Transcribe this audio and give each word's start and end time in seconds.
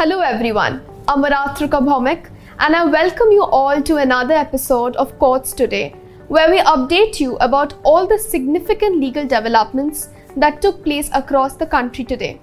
Hello 0.00 0.20
everyone, 0.20 0.80
I'm 1.08 1.22
Aaratrika 1.22 1.78
Bhaumik 1.86 2.30
and 2.58 2.74
I 2.74 2.86
welcome 2.86 3.32
you 3.32 3.42
all 3.42 3.82
to 3.82 3.96
another 3.96 4.32
episode 4.32 4.96
of 4.96 5.18
Courts 5.18 5.52
Today, 5.52 5.94
where 6.28 6.48
we 6.50 6.58
update 6.60 7.20
you 7.20 7.36
about 7.36 7.74
all 7.82 8.06
the 8.06 8.16
significant 8.18 8.96
legal 8.96 9.26
developments 9.26 10.08
that 10.38 10.62
took 10.62 10.82
place 10.82 11.10
across 11.12 11.54
the 11.54 11.66
country 11.66 12.02
today. 12.02 12.40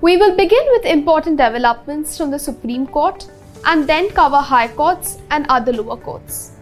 We 0.00 0.16
will 0.16 0.34
begin 0.34 0.64
with 0.70 0.86
important 0.86 1.36
developments 1.36 2.16
from 2.16 2.30
the 2.30 2.38
Supreme 2.38 2.86
Court 2.86 3.28
and 3.66 3.86
then 3.86 4.08
cover 4.08 4.38
High 4.38 4.68
Courts 4.68 5.18
and 5.30 5.44
other 5.50 5.74
lower 5.74 5.98
courts. 5.98 6.52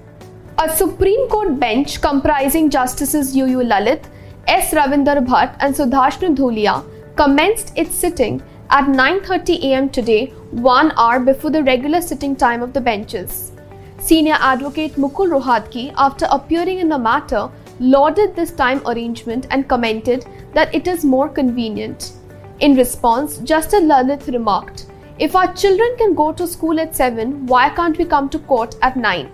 A 0.59 0.75
Supreme 0.75 1.29
Court 1.29 1.61
bench 1.61 2.01
comprising 2.01 2.69
Justices 2.69 3.37
UU 3.37 3.63
Lalit, 3.63 4.07
S. 4.49 4.75
Ravindra 4.75 5.25
Bhat, 5.25 5.57
and 5.61 5.73
Sudhanshu 5.73 6.35
Dhulia 6.35 6.85
commenced 7.15 7.73
its 7.79 7.95
sitting 7.95 8.43
at 8.77 8.87
9:30 8.87 9.55
am 9.77 9.89
today, 9.95 10.33
1 10.65 10.93
hour 10.97 11.19
before 11.19 11.51
the 11.51 11.63
regular 11.69 12.01
sitting 12.01 12.35
time 12.43 12.63
of 12.63 12.73
the 12.73 12.81
benches. 12.81 13.51
Senior 13.99 14.37
advocate 14.49 14.99
Mukul 15.05 15.33
Rohatgi, 15.33 15.93
after 15.97 16.29
appearing 16.37 16.79
in 16.79 16.89
the 16.89 16.99
matter, 17.07 17.41
lauded 17.81 18.37
this 18.37 18.53
time 18.53 18.81
arrangement 18.87 19.49
and 19.51 19.67
commented 19.73 20.25
that 20.55 20.73
it 20.73 20.87
is 20.93 21.05
more 21.15 21.29
convenient. 21.29 22.13
In 22.61 22.77
response, 22.77 23.39
Justice 23.39 23.89
Lalit 23.95 24.31
remarked, 24.37 24.87
If 25.19 25.35
our 25.35 25.53
children 25.65 25.99
can 25.99 26.15
go 26.15 26.31
to 26.33 26.47
school 26.47 26.79
at 26.79 26.95
7, 26.95 27.35
why 27.47 27.65
can't 27.81 27.99
we 27.99 28.05
come 28.15 28.29
to 28.29 28.39
court 28.39 28.77
at 28.83 28.97
9? 28.97 29.29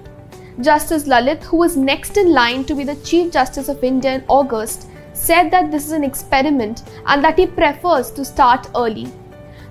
Justice 0.62 1.06
Lalit, 1.06 1.44
who 1.50 1.58
was 1.58 1.76
next 1.76 2.16
in 2.16 2.32
line 2.32 2.64
to 2.64 2.74
be 2.74 2.84
the 2.84 2.96
Chief 3.10 3.30
Justice 3.30 3.68
of 3.68 3.84
India 3.84 4.14
in 4.14 4.24
August, 4.40 4.88
said 5.12 5.50
that 5.50 5.70
this 5.70 5.84
is 5.84 5.92
an 5.92 6.10
experiment 6.10 6.84
and 7.06 7.22
that 7.22 7.38
he 7.38 7.46
prefers 7.46 8.10
to 8.12 8.24
start 8.24 8.68
early. 8.74 9.06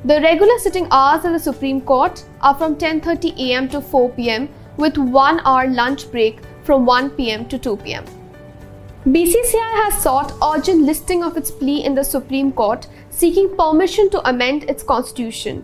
The 0.10 0.22
regular 0.22 0.60
sitting 0.60 0.88
hours 0.92 1.26
of 1.26 1.32
the 1.32 1.40
Supreme 1.40 1.82
Court 1.82 2.24
are 2.40 2.54
from 2.54 2.76
10:30 2.82 3.30
am 3.54 3.68
to 3.70 3.80
4 3.82 4.10
pm 4.18 4.44
with 4.78 4.98
1 4.98 5.40
hour 5.52 5.70
lunch 5.78 6.04
break 6.12 6.42
from 6.68 6.86
1 6.90 7.08
pm 7.20 7.46
to 7.54 7.58
2 7.68 7.72
pm. 7.78 8.04
BCCI 9.16 9.72
has 9.78 10.04
sought 10.04 10.36
urgent 10.48 10.84
listing 10.90 11.24
of 11.28 11.40
its 11.42 11.50
plea 11.62 11.78
in 11.90 11.96
the 12.00 12.04
Supreme 12.10 12.52
Court 12.60 12.86
seeking 13.22 13.48
permission 13.62 14.12
to 14.12 14.22
amend 14.34 14.68
its 14.74 14.86
constitution. 14.92 15.64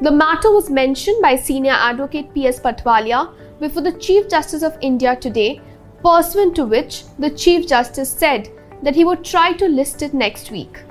The 0.00 0.14
matter 0.22 0.52
was 0.54 0.70
mentioned 0.78 1.20
by 1.26 1.34
senior 1.48 1.76
advocate 1.90 2.32
P.S. 2.32 2.60
Patwalia 2.68 3.20
before 3.60 3.82
the 3.88 3.98
Chief 4.06 4.30
Justice 4.36 4.62
of 4.70 4.78
India 4.90 5.14
today, 5.26 5.50
pursuant 6.06 6.56
to 6.62 6.64
which 6.76 7.02
the 7.18 7.32
Chief 7.44 7.68
Justice 7.74 8.16
said 8.24 8.48
that 8.82 8.94
he 8.94 9.04
would 9.10 9.22
try 9.34 9.52
to 9.52 9.68
list 9.68 10.00
it 10.08 10.14
next 10.24 10.50
week. 10.50 10.82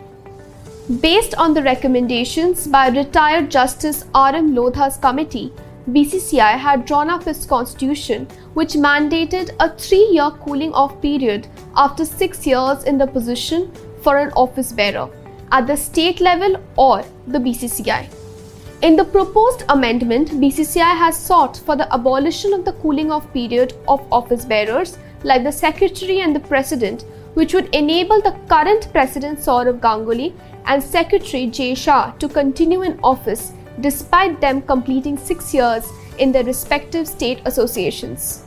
Based 1.00 1.36
on 1.36 1.53
the 1.53 1.64
recommendations 1.64 2.67
by 2.67 2.89
retired 2.89 3.50
Justice 3.50 4.03
R.M. 4.14 4.53
Lodha's 4.53 4.98
committee, 4.98 5.53
BCCI 5.89 6.58
had 6.58 6.86
drawn 6.86 7.09
up 7.09 7.25
its 7.28 7.45
constitution, 7.45 8.25
which 8.56 8.73
mandated 8.73 9.52
a 9.61 9.70
three 9.78 10.09
year 10.11 10.31
cooling 10.44 10.73
off 10.73 11.02
period 11.02 11.48
after 11.78 12.03
six 12.03 12.45
years 12.45 12.83
in 12.83 12.98
the 12.98 13.08
position 13.08 13.72
for 14.02 14.17
an 14.17 14.31
office 14.31 14.73
bearer 14.73 15.09
at 15.53 15.66
the 15.66 15.78
state 15.78 16.20
level 16.20 16.58
or 16.75 17.05
the 17.28 17.39
BCCI. 17.39 18.09
In 18.81 18.98
the 18.98 19.05
proposed 19.05 19.64
amendment, 19.70 20.31
BCCI 20.31 20.98
has 20.98 21.16
sought 21.16 21.55
for 21.55 21.78
the 21.78 21.94
abolition 21.94 22.52
of 22.52 22.66
the 22.66 22.73
cooling 22.73 23.11
off 23.11 23.31
period 23.31 23.73
of 23.88 24.05
office 24.11 24.44
bearers 24.44 24.98
like 25.23 25.44
the 25.44 25.52
Secretary 25.52 26.20
and 26.20 26.36
the 26.36 26.39
President, 26.39 27.05
which 27.36 27.53
would 27.53 27.73
enable 27.73 28.22
the 28.22 28.36
current 28.50 28.92
President 28.92 29.39
Sourav 29.39 29.80
Ganguly 29.80 30.33
and 30.66 30.84
Secretary 30.84 31.48
Jay 31.48 31.73
Shah 31.76 32.12
to 32.20 32.28
continue 32.28 32.81
in 32.81 33.00
office 33.04 33.54
despite 33.80 34.40
them 34.42 34.62
completing 34.62 35.17
six 35.17 35.54
years 35.54 35.90
in 36.20 36.31
their 36.31 36.44
respective 36.44 37.08
state 37.08 37.42
associations. 37.45 38.44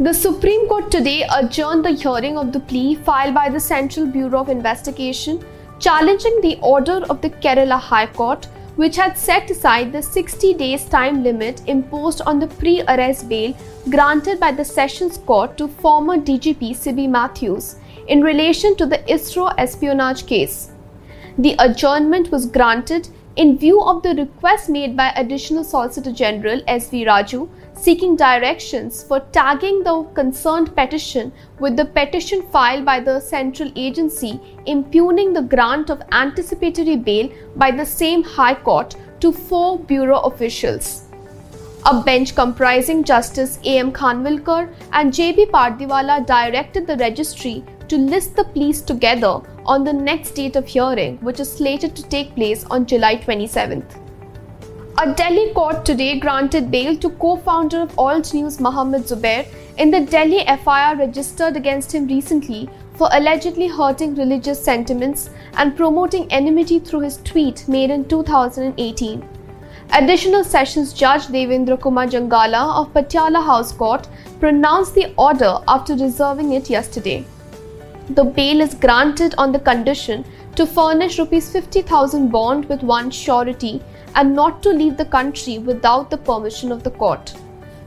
The 0.00 0.14
Supreme 0.14 0.68
Court 0.68 0.90
today 0.92 1.24
adjourned 1.34 1.84
the 1.84 1.90
hearing 1.90 2.38
of 2.38 2.52
the 2.52 2.60
plea 2.60 2.94
filed 2.94 3.34
by 3.34 3.48
the 3.48 3.58
Central 3.58 4.06
Bureau 4.06 4.40
of 4.40 4.48
Investigation 4.48 5.44
challenging 5.80 6.40
the 6.40 6.58
order 6.60 7.04
of 7.10 7.20
the 7.20 7.30
Kerala 7.30 7.78
High 7.78 8.06
Court, 8.06 8.46
which 8.76 8.96
had 8.96 9.18
set 9.18 9.50
aside 9.50 9.92
the 9.92 10.02
60 10.02 10.54
days 10.54 10.84
time 10.84 11.22
limit 11.24 11.62
imposed 11.66 12.20
on 12.22 12.38
the 12.38 12.46
pre 12.46 12.82
arrest 12.82 13.28
bail 13.28 13.56
granted 13.90 14.38
by 14.38 14.52
the 14.52 14.64
Sessions 14.64 15.18
Court 15.18 15.56
to 15.58 15.66
former 15.66 16.16
DGP 16.16 16.76
Siby 16.76 17.08
Mathews 17.08 17.76
in 18.06 18.22
relation 18.22 18.76
to 18.76 18.86
the 18.86 18.98
ISRO 18.98 19.52
espionage 19.58 20.26
case. 20.26 20.70
The 21.40 21.54
adjournment 21.60 22.32
was 22.32 22.46
granted 22.46 23.10
in 23.36 23.58
view 23.58 23.80
of 23.80 24.02
the 24.02 24.12
request 24.16 24.68
made 24.68 24.96
by 24.96 25.10
Additional 25.10 25.62
Solicitor 25.62 26.10
General 26.10 26.60
S.V. 26.66 27.04
Raju 27.04 27.48
seeking 27.74 28.16
directions 28.16 29.04
for 29.04 29.20
tagging 29.30 29.84
the 29.84 30.02
concerned 30.14 30.74
petition 30.74 31.30
with 31.60 31.76
the 31.76 31.84
petition 31.84 32.42
filed 32.50 32.84
by 32.84 32.98
the 32.98 33.20
central 33.20 33.70
agency 33.76 34.40
impugning 34.66 35.32
the 35.32 35.42
grant 35.42 35.90
of 35.90 36.02
anticipatory 36.10 36.96
bail 36.96 37.30
by 37.54 37.70
the 37.70 37.86
same 37.86 38.24
High 38.24 38.56
Court 38.56 38.96
to 39.20 39.30
four 39.30 39.78
Bureau 39.78 40.18
officials. 40.22 41.04
A 41.86 42.02
bench 42.02 42.34
comprising 42.34 43.04
Justice 43.04 43.60
A.M. 43.64 43.92
Khanwilkar 43.92 44.74
and 44.92 45.14
J.B. 45.14 45.46
Pardiwala 45.46 46.26
directed 46.26 46.88
the 46.88 46.96
registry 46.96 47.64
to 47.88 47.96
list 47.96 48.36
the 48.36 48.44
pleas 48.44 48.82
together 48.82 49.40
on 49.64 49.84
the 49.84 49.92
next 49.92 50.32
date 50.32 50.56
of 50.56 50.66
hearing, 50.66 51.16
which 51.18 51.40
is 51.40 51.50
slated 51.50 51.96
to 51.96 52.02
take 52.08 52.34
place 52.34 52.64
on 52.64 52.86
July 52.86 53.16
27th. 53.16 54.04
A 55.00 55.14
Delhi 55.14 55.52
court 55.54 55.84
today 55.84 56.18
granted 56.18 56.70
bail 56.70 56.96
to 56.96 57.10
co-founder 57.10 57.82
of 57.82 57.98
Alt 57.98 58.34
News 58.34 58.58
Mohammed 58.60 59.02
Zubair 59.02 59.46
in 59.76 59.92
the 59.92 60.00
Delhi 60.00 60.44
FIR 60.64 60.96
registered 60.98 61.56
against 61.56 61.94
him 61.94 62.08
recently 62.08 62.68
for 62.94 63.08
allegedly 63.12 63.68
hurting 63.68 64.16
religious 64.16 64.62
sentiments 64.62 65.30
and 65.56 65.76
promoting 65.76 66.26
enmity 66.32 66.80
through 66.80 67.00
his 67.00 67.18
tweet 67.18 67.66
made 67.68 67.90
in 67.90 68.08
2018. 68.08 69.24
Additional 69.92 70.42
Sessions 70.42 70.92
Judge 70.92 71.28
Devendra 71.28 71.80
Kumar 71.80 72.06
Jangala 72.06 72.80
of 72.80 72.92
Patiala 72.92 73.42
House 73.42 73.72
Court 73.72 74.08
pronounced 74.40 74.94
the 74.94 75.14
order 75.16 75.58
after 75.68 75.94
reserving 75.94 76.52
it 76.52 76.68
yesterday 76.68 77.24
the 78.10 78.24
bail 78.24 78.60
is 78.60 78.74
granted 78.74 79.34
on 79.36 79.52
the 79.52 79.58
condition 79.60 80.24
to 80.56 80.66
furnish 80.66 81.18
rupees 81.18 81.50
50,000 81.50 82.30
bond 82.30 82.64
with 82.66 82.82
one 82.82 83.10
surety 83.10 83.82
and 84.14 84.34
not 84.34 84.62
to 84.62 84.70
leave 84.70 84.96
the 84.96 85.04
country 85.04 85.58
without 85.58 86.10
the 86.10 86.16
permission 86.16 86.72
of 86.72 86.82
the 86.82 86.90
court. 86.90 87.34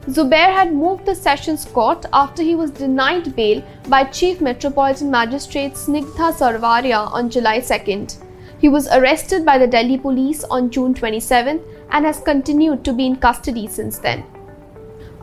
Zubair 0.07 0.51
had 0.51 0.73
moved 0.73 1.05
the 1.05 1.13
Sessions 1.13 1.65
Court 1.65 2.05
after 2.11 2.41
he 2.41 2.55
was 2.55 2.71
denied 2.71 3.35
bail 3.35 3.63
by 3.87 4.03
Chief 4.03 4.41
Metropolitan 4.41 5.11
Magistrate 5.11 5.73
Snigdha 5.73 6.33
Sarvaria 6.33 7.11
on 7.11 7.29
July 7.29 7.59
2nd. 7.59 8.17
He 8.59 8.69
was 8.69 8.87
arrested 8.87 9.45
by 9.45 9.57
the 9.57 9.67
Delhi 9.67 9.97
police 9.97 10.43
on 10.45 10.69
June 10.69 10.93
27 10.93 11.61
and 11.91 12.05
has 12.05 12.19
continued 12.19 12.83
to 12.85 12.93
be 12.93 13.05
in 13.05 13.15
custody 13.15 13.67
since 13.67 13.97
then. 13.97 14.23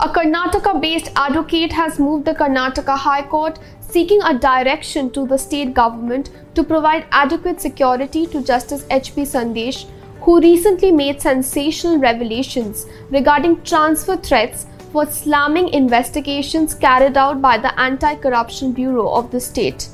A 0.01 0.09
Karnataka 0.09 0.81
based 0.81 1.11
advocate 1.17 1.73
has 1.73 1.99
moved 1.99 2.25
the 2.25 2.33
Karnataka 2.33 2.97
High 2.97 3.27
Court 3.27 3.59
seeking 3.81 4.23
a 4.23 4.39
direction 4.39 5.11
to 5.11 5.27
the 5.27 5.37
state 5.37 5.75
government 5.75 6.31
to 6.55 6.63
provide 6.63 7.07
adequate 7.11 7.61
security 7.61 8.25
to 8.29 8.45
Justice 8.45 8.87
H.P. 8.91 9.23
Sandesh, 9.23 9.87
who 10.21 10.41
recently 10.41 10.93
made 10.93 11.21
sensational 11.21 11.99
revelations 11.99 12.87
regarding 13.11 13.61
transfer 13.63 14.17
threats 14.17 14.67
for 14.93 15.05
slamming 15.05 15.69
investigations 15.71 16.75
carried 16.75 17.17
out 17.17 17.43
by 17.43 17.59
the 17.59 17.77
Anti 17.81 18.15
Corruption 18.15 18.73
Bureau 18.73 19.09
of 19.09 19.33
the 19.33 19.41
state 19.41 19.89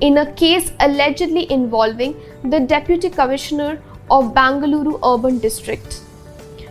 in 0.00 0.18
a 0.18 0.32
case 0.34 0.70
allegedly 0.78 1.50
involving 1.50 2.14
the 2.44 2.60
Deputy 2.60 3.10
Commissioner 3.10 3.82
of 4.08 4.32
Bangalore 4.32 5.00
Urban 5.04 5.40
District. 5.40 6.00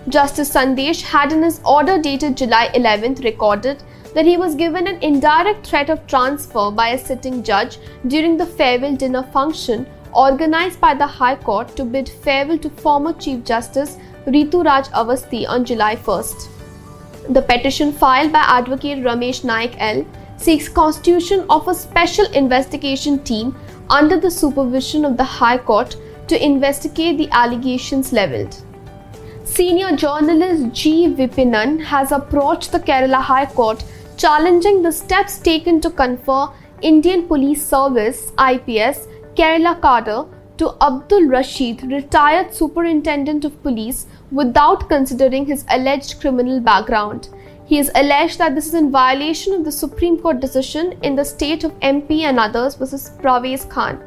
Justice 0.09 0.53
Sandesh 0.53 1.01
had 1.01 1.33
in 1.33 1.43
his 1.43 1.59
order 1.65 1.97
dated 1.97 2.37
July 2.37 2.69
11th 2.73 3.25
recorded 3.25 3.83
that 4.15 4.25
he 4.25 4.37
was 4.37 4.55
given 4.55 4.87
an 4.87 5.03
indirect 5.03 5.67
threat 5.67 5.89
of 5.89 6.07
transfer 6.07 6.71
by 6.71 6.89
a 6.91 6.97
sitting 6.97 7.43
judge 7.43 7.77
during 8.07 8.37
the 8.37 8.45
farewell 8.45 8.95
dinner 8.95 9.23
function 9.33 9.85
organized 10.13 10.79
by 10.79 10.93
the 10.93 11.05
High 11.05 11.35
Court 11.35 11.75
to 11.75 11.83
bid 11.83 12.07
farewell 12.07 12.57
to 12.59 12.69
former 12.69 13.11
Chief 13.11 13.43
Justice 13.43 13.97
Ritu 14.25 14.63
Raj 14.63 14.87
Awasthi 15.01 15.45
on 15.45 15.65
July 15.65 15.97
1st. 15.97 16.47
The 17.33 17.41
petition 17.41 17.91
filed 17.91 18.31
by 18.31 18.45
Advocate 18.47 19.03
Ramesh 19.03 19.43
Naik 19.43 19.75
L 19.77 20.05
seeks 20.37 20.69
constitution 20.69 21.45
of 21.49 21.67
a 21.67 21.75
special 21.75 22.31
investigation 22.31 23.19
team 23.25 23.53
under 23.89 24.17
the 24.17 24.31
supervision 24.31 25.03
of 25.03 25.17
the 25.17 25.29
High 25.41 25.57
Court 25.57 25.97
to 26.29 26.41
investigate 26.41 27.17
the 27.17 27.29
allegations 27.31 28.13
leveled. 28.13 28.63
Senior 29.57 29.95
journalist 29.95 30.71
G. 30.71 31.07
Vipinan 31.07 31.83
has 31.83 32.11
approached 32.11 32.71
the 32.71 32.79
Kerala 32.79 33.19
High 33.19 33.47
Court 33.47 33.83
challenging 34.15 34.83
the 34.83 34.91
steps 34.91 35.39
taken 35.39 35.81
to 35.81 35.89
confer 35.89 36.49
Indian 36.83 37.27
Police 37.27 37.65
Service 37.65 38.31
IPS 38.37 39.07
Kerala 39.33 39.73
cadre 39.81 40.27
to 40.57 40.75
Abdul 40.79 41.25
Rashid, 41.29 41.81
retired 41.91 42.53
superintendent 42.53 43.45
of 43.45 43.63
police, 43.63 44.05
without 44.31 44.87
considering 44.89 45.47
his 45.47 45.65
alleged 45.71 46.21
criminal 46.21 46.59
background. 46.59 47.29
He 47.65 47.77
has 47.77 47.89
alleged 47.95 48.37
that 48.37 48.53
this 48.53 48.67
is 48.67 48.75
in 48.75 48.91
violation 48.91 49.53
of 49.53 49.65
the 49.65 49.71
Supreme 49.71 50.19
Court 50.19 50.39
decision 50.39 50.99
in 51.01 51.15
the 51.15 51.25
state 51.25 51.63
of 51.63 51.79
MP 51.79 52.21
and 52.21 52.39
others 52.39 52.75
versus 52.75 53.09
Parvez 53.23 53.67
Khan. 53.67 54.06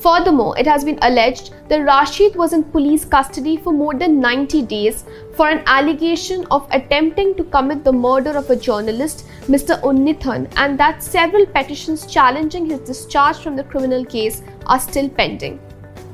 Furthermore, 0.00 0.58
it 0.58 0.66
has 0.66 0.82
been 0.82 0.98
alleged 1.02 1.50
that 1.68 1.84
Rashid 1.84 2.34
was 2.34 2.54
in 2.54 2.64
police 2.64 3.04
custody 3.04 3.58
for 3.58 3.70
more 3.70 3.92
than 3.92 4.18
90 4.18 4.62
days 4.62 5.04
for 5.34 5.46
an 5.46 5.62
allegation 5.66 6.46
of 6.50 6.66
attempting 6.70 7.34
to 7.36 7.44
commit 7.44 7.84
the 7.84 7.92
murder 7.92 8.30
of 8.30 8.48
a 8.48 8.56
journalist, 8.56 9.26
Mr. 9.42 9.78
Unnithan, 9.82 10.50
and 10.56 10.80
that 10.80 11.02
several 11.02 11.44
petitions 11.44 12.06
challenging 12.06 12.64
his 12.64 12.80
discharge 12.80 13.36
from 13.40 13.56
the 13.56 13.64
criminal 13.64 14.02
case 14.06 14.42
are 14.66 14.80
still 14.80 15.10
pending. 15.10 15.60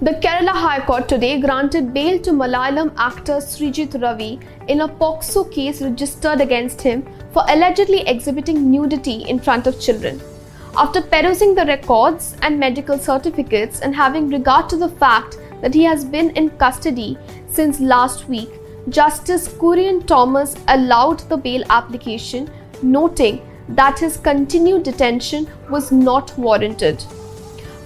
The 0.02 0.18
Kerala 0.22 0.50
High 0.50 0.84
Court 0.84 1.08
today 1.08 1.40
granted 1.40 1.94
bail 1.94 2.18
to 2.22 2.32
Malayalam 2.32 2.92
actor 2.98 3.36
Sreejith 3.36 4.02
Ravi 4.02 4.40
in 4.66 4.80
a 4.80 4.88
POCSO 4.88 5.50
case 5.52 5.80
registered 5.80 6.40
against 6.40 6.82
him 6.82 7.06
for 7.32 7.44
allegedly 7.48 8.00
exhibiting 8.08 8.68
nudity 8.68 9.22
in 9.28 9.38
front 9.38 9.68
of 9.68 9.80
children. 9.80 10.20
After 10.78 11.00
perusing 11.00 11.54
the 11.54 11.64
records 11.64 12.36
and 12.42 12.60
medical 12.60 12.98
certificates 12.98 13.80
and 13.80 13.96
having 13.96 14.28
regard 14.28 14.68
to 14.68 14.76
the 14.76 14.90
fact 14.90 15.38
that 15.62 15.72
he 15.72 15.84
has 15.84 16.04
been 16.04 16.28
in 16.36 16.50
custody 16.50 17.16
since 17.48 17.80
last 17.80 18.28
week, 18.28 18.50
Justice 18.90 19.48
Kurian 19.48 20.06
Thomas 20.06 20.54
allowed 20.68 21.20
the 21.30 21.38
bail 21.38 21.64
application, 21.70 22.50
noting 22.82 23.40
that 23.70 23.98
his 23.98 24.18
continued 24.18 24.82
detention 24.82 25.48
was 25.70 25.90
not 25.90 26.36
warranted. 26.38 27.02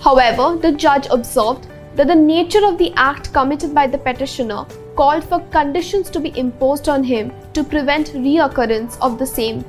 However, 0.02 0.56
the 0.56 0.72
judge 0.72 1.06
observed 1.12 1.68
that 1.94 2.08
the 2.08 2.16
nature 2.16 2.66
of 2.66 2.76
the 2.76 2.92
act 2.96 3.32
committed 3.32 3.72
by 3.72 3.86
the 3.86 3.98
petitioner 3.98 4.66
called 4.96 5.22
for 5.22 5.38
conditions 5.52 6.10
to 6.10 6.18
be 6.18 6.36
imposed 6.36 6.88
on 6.88 7.04
him 7.04 7.32
to 7.52 7.62
prevent 7.62 8.14
reoccurrence 8.14 8.98
of 9.00 9.16
the 9.16 9.26
same. 9.26 9.64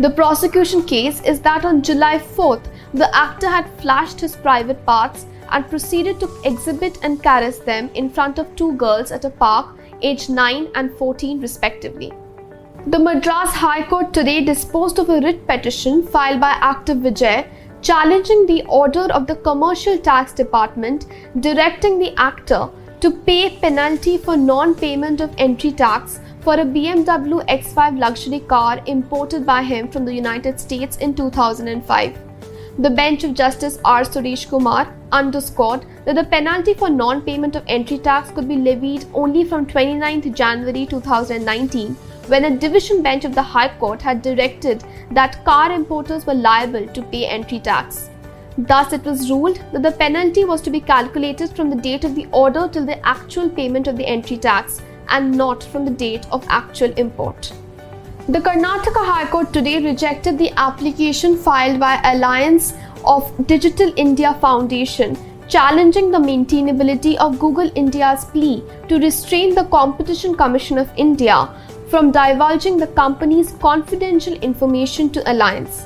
The 0.00 0.10
prosecution 0.10 0.82
case 0.82 1.20
is 1.22 1.40
that 1.40 1.64
on 1.64 1.82
July 1.82 2.18
4th, 2.18 2.64
the 2.94 3.14
actor 3.16 3.48
had 3.48 3.68
flashed 3.80 4.20
his 4.20 4.36
private 4.36 4.84
parts 4.84 5.26
and 5.50 5.68
proceeded 5.68 6.18
to 6.20 6.30
exhibit 6.44 6.98
and 7.02 7.22
caress 7.22 7.58
them 7.58 7.90
in 7.94 8.10
front 8.10 8.38
of 8.38 8.54
two 8.56 8.72
girls 8.72 9.12
at 9.12 9.24
a 9.24 9.30
park 9.30 9.76
aged 10.02 10.30
9 10.30 10.68
and 10.74 10.92
14 10.96 11.40
respectively. 11.40 12.12
The 12.86 12.98
Madras 12.98 13.50
High 13.50 13.86
Court 13.88 14.12
today 14.12 14.44
disposed 14.44 14.98
of 14.98 15.08
a 15.08 15.20
writ 15.20 15.46
petition 15.46 16.02
filed 16.06 16.40
by 16.40 16.50
actor 16.60 16.94
Vijay 16.94 17.46
challenging 17.80 18.46
the 18.46 18.62
order 18.64 19.04
of 19.12 19.26
the 19.26 19.36
Commercial 19.36 19.96
Tax 19.98 20.32
Department 20.32 21.06
directing 21.40 21.98
the 21.98 22.14
actor 22.18 22.68
to 23.00 23.10
pay 23.10 23.56
penalty 23.58 24.16
for 24.18 24.36
non-payment 24.36 25.20
of 25.20 25.34
entry 25.38 25.70
tax 25.70 26.20
for 26.44 26.54
a 26.60 26.64
BMW 26.76 27.42
X5 27.48 27.98
luxury 27.98 28.40
car 28.40 28.78
imported 28.84 29.46
by 29.46 29.62
him 29.62 29.88
from 29.88 30.04
the 30.04 30.12
United 30.12 30.60
States 30.60 30.98
in 30.98 31.14
2005. 31.14 32.18
The 32.80 32.90
bench 32.90 33.24
of 33.24 33.32
Justice 33.32 33.78
R. 33.82 34.02
Suresh 34.02 34.46
Kumar 34.50 34.92
underscored 35.10 35.86
that 36.04 36.16
the 36.16 36.24
penalty 36.24 36.74
for 36.74 36.90
non-payment 36.90 37.56
of 37.56 37.64
entry 37.66 37.96
tax 37.96 38.30
could 38.30 38.46
be 38.46 38.56
levied 38.56 39.06
only 39.14 39.44
from 39.44 39.64
29 39.64 40.34
January 40.34 40.84
2019 40.84 41.94
when 42.26 42.44
a 42.44 42.56
division 42.56 43.02
bench 43.02 43.24
of 43.24 43.34
the 43.34 43.48
High 43.54 43.74
Court 43.78 44.02
had 44.02 44.20
directed 44.20 44.84
that 45.12 45.42
car 45.46 45.72
importers 45.72 46.26
were 46.26 46.34
liable 46.34 46.86
to 46.88 47.02
pay 47.04 47.26
entry 47.26 47.58
tax. 47.58 48.10
Thus, 48.58 48.92
it 48.92 49.04
was 49.04 49.30
ruled 49.30 49.62
that 49.72 49.82
the 49.82 49.92
penalty 49.92 50.44
was 50.44 50.60
to 50.62 50.70
be 50.70 50.80
calculated 50.80 51.56
from 51.56 51.70
the 51.70 51.82
date 51.90 52.04
of 52.04 52.14
the 52.14 52.26
order 52.32 52.68
till 52.68 52.84
the 52.84 53.04
actual 53.06 53.48
payment 53.48 53.88
of 53.88 53.96
the 53.96 54.06
entry 54.06 54.36
tax 54.36 54.82
and 55.08 55.36
not 55.36 55.62
from 55.62 55.84
the 55.84 55.90
date 55.90 56.26
of 56.30 56.44
actual 56.48 56.92
import. 56.92 57.52
The 58.28 58.40
Karnataka 58.40 59.04
High 59.04 59.30
Court 59.30 59.52
today 59.52 59.84
rejected 59.84 60.38
the 60.38 60.50
application 60.56 61.36
filed 61.36 61.78
by 61.78 62.00
Alliance 62.04 62.74
of 63.04 63.30
Digital 63.46 63.92
India 63.96 64.34
Foundation 64.40 65.16
challenging 65.48 66.10
the 66.10 66.18
maintainability 66.18 67.16
of 67.16 67.38
Google 67.38 67.70
India's 67.74 68.24
plea 68.24 68.62
to 68.88 68.98
restrain 68.98 69.54
the 69.54 69.64
Competition 69.64 70.34
Commission 70.34 70.78
of 70.78 70.90
India 70.96 71.48
from 71.88 72.10
divulging 72.10 72.78
the 72.78 72.86
company's 72.86 73.52
confidential 73.52 74.34
information 74.34 75.10
to 75.10 75.30
Alliance. 75.30 75.84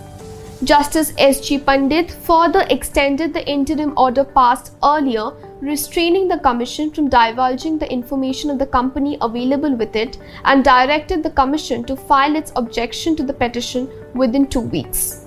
Justice 0.64 1.12
S.G. 1.19 1.59
Pandit 1.59 2.11
further 2.11 2.64
extended 2.71 3.32
the 3.32 3.47
interim 3.49 3.93
order 3.97 4.25
passed 4.25 4.73
earlier 4.82 5.31
restraining 5.61 6.29
the 6.29 6.39
Commission 6.39 6.91
from 6.91 7.09
divulging 7.09 7.79
the 7.79 7.91
information 7.93 8.51
of 8.51 8.59
the 8.59 8.67
company 8.67 9.19
available 9.21 9.75
with 9.75 9.97
it 9.97 10.19
and 10.45 10.65
directed 10.65 11.23
the 11.23 11.31
Commission 11.31 11.85
to 11.85 11.97
file 11.97 12.37
its 12.37 12.53
objection 12.57 13.17
to 13.17 13.23
the 13.25 13.33
petition 13.33 13.89
within 14.15 14.47
two 14.47 14.61
weeks. 14.61 15.27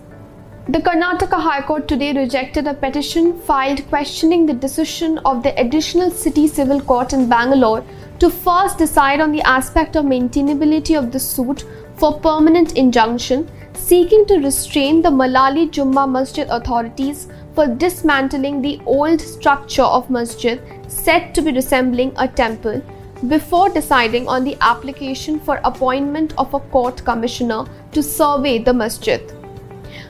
The 0.70 0.80
Karnataka 0.80 1.42
High 1.42 1.64
Court 1.64 1.88
today 1.88 2.14
rejected 2.14 2.68
a 2.68 2.74
petition 2.74 3.38
filed 3.42 3.86
questioning 3.90 4.46
the 4.46 4.54
decision 4.54 5.18
of 5.26 5.44
the 5.44 5.60
Additional 5.60 6.12
City 6.12 6.48
Civil 6.48 6.80
Court 6.82 7.14
in 7.14 7.28
Bangalore 7.28 7.84
to 8.20 8.30
first 8.30 8.78
decide 8.78 9.20
on 9.20 9.32
the 9.32 9.42
aspect 9.42 9.96
of 9.96 10.06
maintainability 10.06 10.98
of 10.98 11.12
the 11.12 11.20
suit 11.20 11.66
for 11.96 12.20
permanent 12.20 12.78
injunction 12.78 13.50
seeking 13.74 14.26
to 14.28 14.36
restrain 14.40 15.02
the 15.02 15.10
Malali 15.10 15.70
Jumma 15.70 16.10
Masjid 16.10 16.48
authorities 16.50 17.28
for 17.56 17.68
dismantling 17.68 18.62
the 18.62 18.80
old 18.86 19.22
structure 19.22 19.90
of 19.98 20.10
masjid 20.10 20.62
said 20.88 21.34
to 21.36 21.42
be 21.42 21.52
resembling 21.52 22.14
a 22.18 22.28
temple 22.28 22.82
before 23.28 23.70
deciding 23.70 24.28
on 24.28 24.44
the 24.44 24.58
application 24.62 25.40
for 25.40 25.60
appointment 25.64 26.34
of 26.38 26.54
a 26.54 26.60
court 26.60 27.04
commissioner 27.06 27.66
to 27.92 28.02
survey 28.02 28.58
the 28.58 28.74
masjid. 28.74 29.22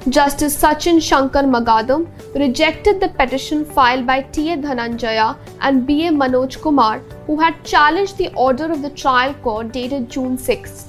Justice 0.09 0.55
Sachin 0.55 1.01
Shankar 1.01 1.43
Magadum 1.43 2.07
rejected 2.35 2.99
the 2.99 3.09
petition 3.09 3.65
filed 3.65 4.07
by 4.07 4.21
T.A. 4.21 4.57
Dhananjaya 4.57 5.37
and 5.59 5.85
B.A. 5.85 6.11
Manoj 6.11 6.59
Kumar, 6.61 6.99
who 7.27 7.39
had 7.39 7.63
challenged 7.63 8.17
the 8.17 8.33
order 8.33 8.71
of 8.71 8.81
the 8.81 8.89
trial 8.89 9.33
court 9.35 9.71
dated 9.71 10.09
June 10.09 10.37
6. 10.37 10.85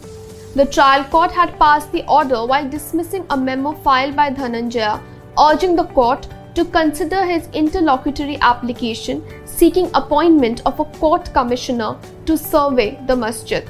The 0.54 0.66
trial 0.66 1.04
court 1.04 1.32
had 1.32 1.58
passed 1.58 1.90
the 1.92 2.06
order 2.06 2.46
while 2.46 2.68
dismissing 2.68 3.26
a 3.30 3.36
memo 3.36 3.72
filed 3.72 4.14
by 4.14 4.30
Dhananjaya 4.30 5.02
urging 5.38 5.74
the 5.76 5.84
court 5.86 6.26
to 6.54 6.64
consider 6.64 7.24
his 7.24 7.48
interlocutory 7.52 8.38
application 8.40 9.22
seeking 9.44 9.90
appointment 9.94 10.60
of 10.66 10.80
a 10.80 10.84
court 10.84 11.32
commissioner 11.32 11.96
to 12.26 12.36
survey 12.36 12.98
the 13.06 13.16
masjid. 13.16 13.68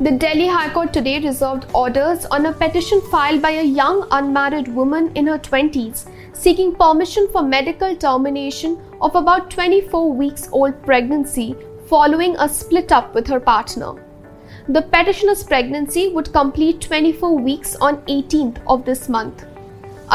The 0.00 0.12
Delhi 0.12 0.48
High 0.48 0.72
Court 0.72 0.92
today 0.92 1.20
reserved 1.20 1.66
orders 1.74 2.24
on 2.26 2.46
a 2.46 2.52
petition 2.52 3.00
filed 3.02 3.42
by 3.42 3.50
a 3.50 3.62
young 3.62 4.06
unmarried 4.10 4.68
woman 4.68 5.12
in 5.14 5.26
her 5.26 5.38
20s 5.38 6.08
seeking 6.32 6.74
permission 6.74 7.28
for 7.30 7.42
medical 7.42 7.94
termination 7.94 8.80
of 9.00 9.14
about 9.14 9.50
24 9.50 10.12
weeks 10.12 10.48
old 10.50 10.82
pregnancy 10.82 11.54
following 11.86 12.34
a 12.38 12.48
split 12.48 12.90
up 12.90 13.14
with 13.14 13.26
her 13.26 13.38
partner. 13.38 13.92
The 14.68 14.82
petitioner's 14.82 15.44
pregnancy 15.44 16.08
would 16.08 16.32
complete 16.32 16.80
24 16.80 17.38
weeks 17.38 17.76
on 17.76 17.98
18th 18.02 18.60
of 18.66 18.84
this 18.84 19.08
month 19.08 19.44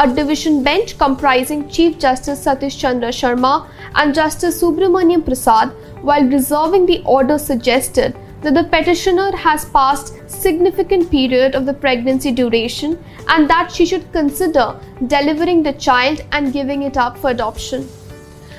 a 0.00 0.06
division 0.14 0.62
bench 0.62 0.96
comprising 0.96 1.68
Chief 1.68 1.98
Justice 1.98 2.44
Satish 2.44 2.78
Chandra 2.78 3.08
Sharma 3.08 3.68
and 3.96 4.14
Justice 4.14 4.62
Subramaniam 4.62 5.24
Prasad, 5.24 5.70
while 6.02 6.24
reserving 6.24 6.86
the 6.86 7.02
order, 7.04 7.36
suggested 7.36 8.16
that 8.42 8.54
the 8.54 8.62
petitioner 8.62 9.36
has 9.36 9.64
passed 9.64 10.14
significant 10.30 11.10
period 11.10 11.56
of 11.56 11.66
the 11.66 11.74
pregnancy 11.74 12.30
duration 12.30 12.96
and 13.30 13.50
that 13.50 13.72
she 13.72 13.84
should 13.84 14.12
consider 14.12 14.78
delivering 15.08 15.64
the 15.64 15.72
child 15.72 16.24
and 16.30 16.52
giving 16.52 16.82
it 16.82 16.96
up 16.96 17.18
for 17.18 17.30
adoption. 17.30 17.88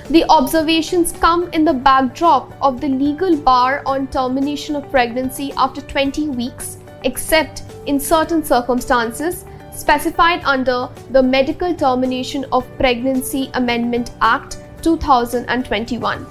The 0.10 0.26
observations 0.28 1.14
come 1.14 1.50
in 1.54 1.64
the 1.64 1.74
backdrop 1.74 2.52
of 2.62 2.82
the 2.82 2.90
legal 2.90 3.38
bar 3.38 3.82
on 3.86 4.08
termination 4.08 4.76
of 4.76 4.92
pregnancy 4.92 5.54
after 5.56 5.80
20 5.80 6.28
weeks, 6.30 6.80
except 7.06 7.64
in 7.86 7.98
certain 7.98 8.44
circumstances 8.44 9.46
specified 9.80 10.44
under 10.44 10.90
the 11.12 11.24
Medical 11.24 11.74
Termination 11.74 12.46
of 12.52 12.68
Pregnancy 12.78 13.50
Amendment 13.54 14.12
Act 14.22 14.58
2021. 14.82 16.26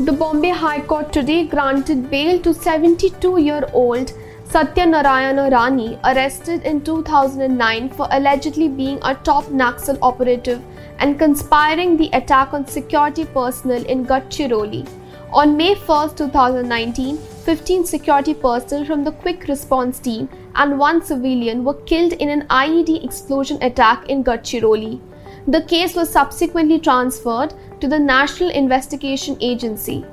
The 0.00 0.12
Bombay 0.12 0.50
High 0.50 0.80
Court 0.80 1.12
today 1.12 1.44
granted 1.46 2.10
bail 2.10 2.40
to 2.40 2.54
72 2.54 3.38
year 3.40 3.68
old 3.72 4.12
Satya 4.48 4.86
Narayana 4.86 5.50
Rani, 5.50 5.98
arrested 6.04 6.62
in 6.62 6.80
2009 6.82 7.88
for 7.90 8.06
allegedly 8.12 8.68
being 8.68 8.98
a 9.02 9.14
top 9.14 9.44
Naxal 9.46 9.98
operative 10.00 10.62
and 10.98 11.18
conspiring 11.18 11.96
the 11.96 12.08
attack 12.12 12.54
on 12.54 12.66
security 12.66 13.24
personnel 13.24 13.84
in 13.84 14.06
Gadchiroli. 14.06 14.88
On 15.32 15.56
May 15.56 15.74
1, 15.74 16.14
2019, 16.14 17.16
15 17.16 17.84
security 17.84 18.32
personnel 18.32 18.84
from 18.84 19.02
the 19.02 19.10
Quick 19.10 19.48
Response 19.48 19.98
Team 19.98 20.28
and 20.54 20.78
one 20.78 21.02
civilian 21.02 21.64
were 21.64 21.74
killed 21.82 22.12
in 22.12 22.28
an 22.28 22.46
IED 22.46 23.04
explosion 23.04 23.58
attack 23.60 24.08
in 24.08 24.22
Gadchiroli. 24.22 25.00
The 25.48 25.62
case 25.62 25.96
was 25.96 26.10
subsequently 26.10 26.78
transferred 26.78 27.54
to 27.80 27.88
the 27.88 27.98
National 27.98 28.50
Investigation 28.50 29.36
Agency. 29.40 30.04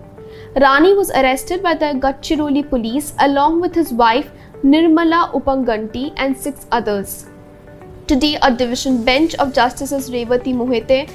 Rani 0.60 0.96
was 0.96 1.12
arrested 1.12 1.62
by 1.62 1.76
the 1.76 1.94
Gadchiroli 1.94 2.68
police 2.68 3.14
along 3.20 3.62
with 3.62 3.76
his 3.76 3.94
wife 3.94 4.32
Nirmala 4.64 5.32
Uppuganti 5.32 6.12
and 6.18 6.36
six 6.36 6.66
others. 6.72 7.28
Today, 8.08 8.40
a 8.42 8.52
division 8.52 9.06
bench 9.06 9.36
of 9.36 9.54
Justices 9.54 10.10
Revati 10.10 10.56
Mohite 10.56 11.12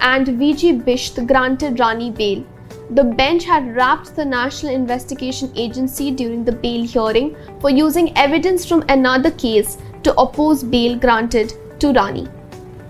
and 0.00 0.26
VG 0.26 0.82
Bisht 0.84 1.26
granted 1.26 1.80
Rani 1.80 2.10
bail. 2.10 2.44
The 2.90 3.04
bench 3.04 3.44
had 3.44 3.76
rapped 3.76 4.16
the 4.16 4.24
National 4.24 4.74
Investigation 4.74 5.52
Agency 5.54 6.10
during 6.10 6.42
the 6.42 6.52
bail 6.52 6.86
hearing 6.86 7.36
for 7.60 7.68
using 7.68 8.16
evidence 8.16 8.64
from 8.64 8.82
another 8.88 9.30
case 9.30 9.76
to 10.04 10.18
oppose 10.18 10.64
bail 10.64 10.96
granted 10.98 11.52
to 11.80 11.92
Rani. 11.92 12.26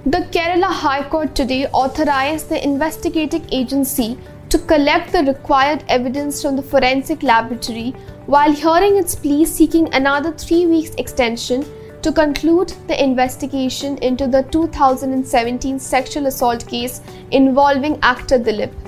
The 0.07 0.21
Kerala 0.31 0.71
High 0.83 1.09
Court 1.09 1.35
today 1.35 1.67
authorized 1.67 2.49
the 2.49 2.62
investigating 2.62 3.45
agency 3.50 4.17
to 4.50 4.59
collect 4.61 5.11
the 5.11 5.25
required 5.25 5.83
evidence 5.88 6.40
from 6.40 6.55
the 6.55 6.62
forensic 6.62 7.25
laboratory 7.25 7.90
while 8.26 8.52
hearing 8.52 8.99
its 8.99 9.17
plea 9.17 9.45
seeking 9.45 9.93
another 9.93 10.31
three 10.31 10.67
weeks 10.67 10.95
extension 10.95 11.64
to 12.02 12.12
conclude 12.12 12.73
the 12.87 13.02
investigation 13.02 13.99
into 13.99 14.28
the 14.28 14.45
2017 14.45 15.81
sexual 15.81 16.26
assault 16.26 16.64
case 16.69 17.00
involving 17.33 17.99
actor 18.02 18.38
Dileep. 18.38 18.88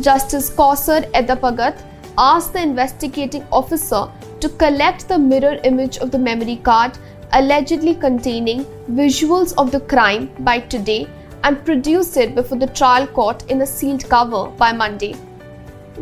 Justice 0.00 0.48
Kauser 0.48 1.10
Edappagath 1.10 1.82
asked 2.16 2.52
the 2.52 2.62
investigating 2.62 3.44
officer 3.50 4.08
to 4.40 4.48
collect 4.48 5.08
the 5.08 5.18
mirror 5.18 5.58
image 5.64 5.98
of 5.98 6.12
the 6.12 6.18
memory 6.18 6.56
card 6.56 6.96
allegedly 7.32 7.96
containing 7.96 8.64
visuals 8.90 9.54
of 9.58 9.72
the 9.72 9.80
crime 9.80 10.30
by 10.40 10.60
today 10.60 11.08
and 11.42 11.64
produce 11.64 12.16
it 12.16 12.36
before 12.36 12.58
the 12.58 12.68
trial 12.68 13.08
court 13.08 13.42
in 13.50 13.60
a 13.62 13.66
sealed 13.66 14.08
cover 14.08 14.46
by 14.50 14.72
Monday. 14.72 15.16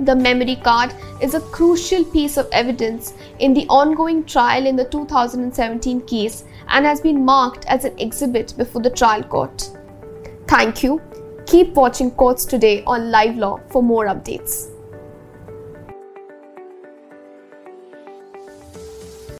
The 0.04 0.14
memory 0.14 0.56
card 0.56 0.94
is 1.22 1.32
a 1.32 1.40
crucial 1.40 2.04
piece 2.04 2.36
of 2.36 2.50
evidence 2.52 3.14
in 3.38 3.54
the 3.54 3.66
ongoing 3.68 4.24
trial 4.24 4.66
in 4.66 4.76
the 4.76 4.84
2017 4.84 6.02
case 6.02 6.44
and 6.68 6.84
has 6.84 7.00
been 7.00 7.24
marked 7.24 7.64
as 7.64 7.86
an 7.86 7.98
exhibit 7.98 8.52
before 8.58 8.82
the 8.82 8.90
trial 8.90 9.22
court. 9.22 9.70
Thank 10.46 10.82
you. 10.82 11.00
Keep 11.46 11.74
watching 11.74 12.10
Courts 12.10 12.44
Today 12.44 12.82
on 12.88 13.12
Live 13.12 13.36
Law 13.36 13.60
for 13.70 13.80
more 13.80 14.06
updates. 14.06 14.75